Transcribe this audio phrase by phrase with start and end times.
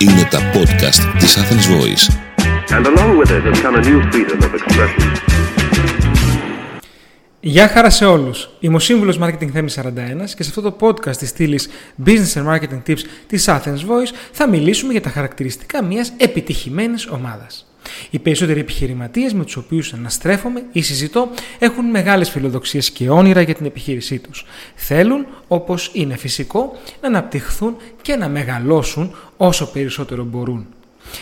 [0.00, 2.14] Είναι τα podcast της Athens Voice.
[2.66, 3.42] Και along with it.
[7.40, 7.92] Γεια.
[8.60, 11.68] Είμαι ο σύμβουλος Μάρκετινγκ Θέμης 41 και σε αυτό το podcast της στήλης
[12.06, 17.67] Business and Marketing Tips της Athens Voice θα μιλήσουμε για τα χαρακτηριστικά μιας επιτυχημένης ομάδας.
[18.10, 23.54] Οι περισσότεροι επιχειρηματίες με τους οποίους αναστρέφομαι ή συζητώ έχουν μεγάλες φιλοδοξίες και όνειρα για
[23.54, 24.44] την επιχείρησή τους.
[24.74, 30.66] Θέλουν, όπως είναι φυσικό, να αναπτυχθούν και να μεγαλώσουν όσο περισσότερο μπορούν.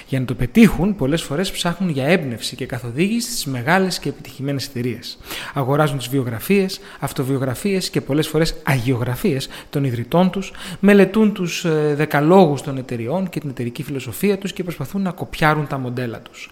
[0.08, 4.66] Για να το πετύχουν, πολλές φορές ψάχνουν για έμπνευση και καθοδήγηση στις μεγάλες και επιτυχημένες
[4.66, 5.18] εταιρείες.
[5.54, 12.62] Αγοράζουν τις βιογραφίες, αυτοβιογραφίες και πολλές φορές αγιογραφίες των ιδρυτών τους, μελετούν τους ε, δεκαλόγους
[12.62, 16.50] των εταιριών και την εταιρική φιλοσοφία τους και προσπαθούν να κοπιάρουν τα μοντέλα τους.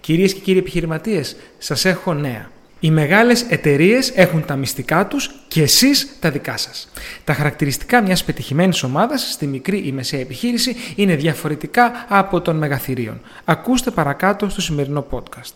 [0.00, 2.50] Κυρίες και κύριοι επιχειρηματίες, σας έχω νέα.
[2.84, 6.88] Οι μεγάλες εταιρείες έχουν τα μυστικά τους και εσείς τα δικά σας.
[7.24, 13.20] Τα χαρακτηριστικά μιας πετυχημένης ομάδας στη μικρή ή μεσαία επιχείρηση είναι διαφορετικά από των μεγαθυρίων.
[13.44, 15.52] Ακούστε παρακάτω στο σημερινό podcast.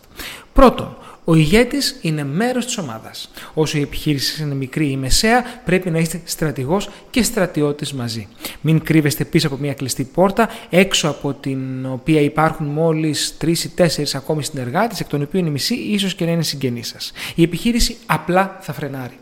[0.53, 0.97] Πρώτον,
[1.29, 3.31] ο ηγέτης είναι μέρος της ομάδας.
[3.53, 8.27] Όσο η επιχείρηση είναι μικρή ή μεσαία, πρέπει να είστε στρατηγός και στρατιώτης μαζί.
[8.61, 13.69] Μην κρύβεστε πίσω από μια κλειστή πόρτα, έξω από την οποία υπάρχουν μόλις τρεις ή
[13.69, 17.11] τέσσερις ακόμη συνεργάτες, εκ των οποίων η μισή ίσως και να είναι συγγενείς σας.
[17.35, 19.17] Η επιχείρηση απλά θα φρενάρει.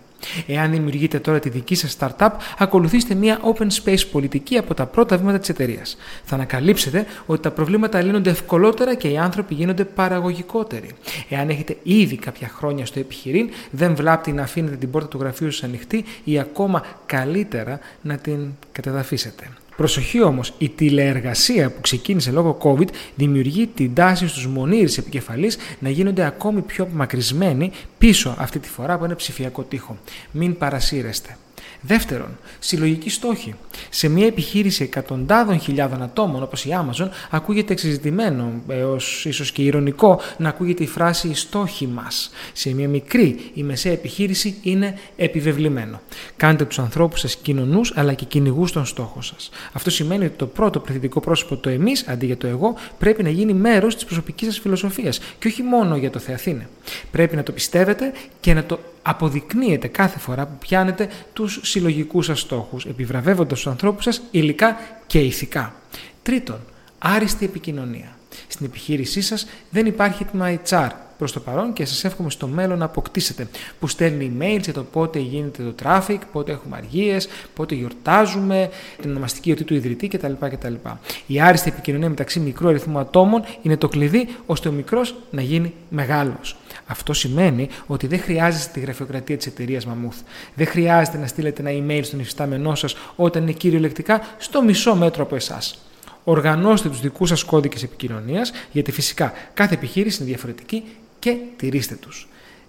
[0.48, 5.18] Εάν δημιουργείτε τώρα τη δική σας startup, ακολουθήστε μια open space πολιτική από τα πρώτα
[5.18, 5.98] βήματα της εταιρείας.
[6.24, 10.92] Θα ανακαλύψετε ότι τα προβλήματα λύνονται ευκολότερα και οι άνθρωποι γίνονται παραγωγικότεροι.
[11.30, 15.52] Εάν έχετε ήδη κάποια χρόνια στο επιχειρήν, δεν βλάπτει να αφήνετε την πόρτα του γραφείου
[15.52, 19.50] σας ανοιχτή ή ακόμα καλύτερα να την κατεδαφίσετε.
[19.78, 25.90] Προσοχή όμως, η τηλεεργασία που ξεκίνησε λόγω COVID δημιουργεί την τάση στους μονήρες επικεφαλής να
[25.90, 29.98] γίνονται ακόμη πιο απομακρυσμένοι πίσω αυτή τη φορά από ένα ψηφιακό τείχο.
[30.32, 31.38] Μην παρασύρεστε.
[31.82, 33.56] Δεύτερον, συλλογική στόχη.
[33.90, 40.22] Σε μια επιχείρηση εκατοντάδων χιλιάδων ατόμων όπως η Amazon ακούγεται εξεζητημένο έω ίσως και ηρωνικό
[40.38, 42.32] να ακούγεται η φράση «οι στόχοι μας».
[42.54, 46.02] Σε μια μικρή ή μεσαία επιχείρηση είναι επιβεβλημένο.
[46.38, 49.50] Κάντε τους ανθρώπους σας κοινωνούς αλλά και κυνηγούς των στόχων σας.
[49.74, 53.30] Αυτό σημαίνει ότι το πρώτο πληθυντικό πρόσωπο το εμείς αντί για το εγώ πρέπει να
[53.30, 56.68] γίνει μέρος της προσωπικής σας φιλοσοφίας και όχι μόνο για το Θεαθήνε.
[57.12, 58.80] Πρέπει να το πιστεύετε και να το
[59.10, 65.20] αποδεικνύετε κάθε φορά που πιάνετε τους συλλογικούς σας στόχους, επιβραβεύοντας τους ανθρώπους σας υλικά και
[65.20, 65.76] ηθικά.
[66.24, 66.60] Τρίτον,
[66.98, 68.18] άριστη επικοινωνία.
[68.48, 72.78] Στην επιχείρησή σας δεν υπάρχει έτοιμα HR προς το παρόν και σας εύχομαι στο μέλλον
[72.78, 73.48] να αποκτήσετε
[73.80, 78.70] που στέλνει email για το πότε γίνεται το traffic, πότε έχουμε αργίες, πότε γιορτάζουμε,
[79.02, 80.34] την ονομαστική ορτή του ιδρυτή κτλ.
[80.40, 80.74] κτλ.
[81.28, 85.74] Η άριστη επικοινωνία μεταξύ μικρού αριθμού ατόμων είναι το κλειδί ώστε ο μικρός να γίνει
[85.90, 86.56] μεγάλος.
[86.88, 90.18] Αυτό σημαίνει ότι δεν χρειάζεστε τη γραφειοκρατία της εταιρείας Μαμούθ.
[90.56, 95.24] Δεν χρειάζεται να στείλετε ένα email στον υφιστάμενό σας όταν είναι κυριολεκτικά στο μισό μέτρο
[95.24, 95.82] από εσάς.
[96.24, 100.84] Οργανώστε τους δικούς σας κώδικες επικοινωνίας, γιατί φυσικά κάθε επιχείρηση είναι διαφορετική
[101.28, 102.28] και τηρήστε τους.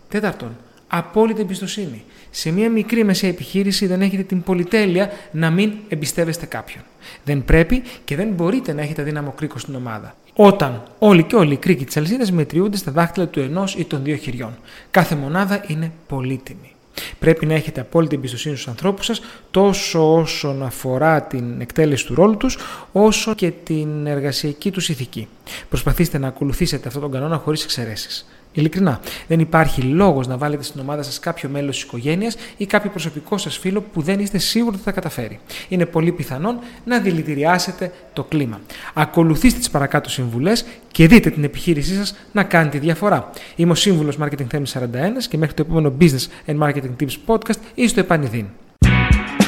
[0.09, 0.57] Τέταρτον,
[0.89, 2.05] απόλυτη εμπιστοσύνη.
[2.31, 6.83] Σε μια μικρή μεσαία επιχείρηση δεν έχετε την πολυτέλεια να μην εμπιστεύεστε κάποιον.
[7.25, 10.17] Δεν πρέπει και δεν μπορείτε να έχετε δύναμο κρίκο στην ομάδα.
[10.35, 14.03] Όταν όλοι και όλοι οι κρίκοι της αλυσίδας μετριούνται στα δάχτυλα του ενός ή των
[14.03, 14.59] δύο χεριών.
[14.91, 16.73] Κάθε μονάδα είναι πολύτιμη.
[17.19, 19.21] Πρέπει να έχετε απόλυτη εμπιστοσύνη στους ανθρώπους σας
[19.51, 22.59] τόσο όσον αφορά την εκτέλεση του ρόλου τους
[22.93, 25.29] όσο και την εργασιακή τους ηθική.
[25.69, 28.27] Προσπαθήστε να ακολουθήσετε αυτόν τον κανόνα χωρίς εξαιρέσεις.
[28.59, 32.91] Ειλικρινά, δεν υπάρχει λόγος να βάλετε στην ομάδα σας κάποιο μέλος της οικογένειας ή κάποιο
[32.91, 35.41] προσωπικό σας φίλο που δεν είστε σίγουροι ότι θα καταφέρει.
[35.69, 38.61] Είναι πολύ πιθανόν να δηλητηριάσετε το κλίμα.
[38.95, 43.31] Ακολουθήστε τις παρακάτω συμβουλές και δείτε την επιχείρησή σας να κάνει τη διαφορά.
[43.57, 44.85] Είμαι ο σύμβουλος Marketing Theme 41
[45.29, 48.47] και μέχρι το επόμενο Business and Marketing Tips podcast ή στο επανειδήν.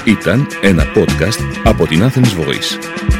[0.05, 3.20] Ήταν ένα podcast από την Athens Voice.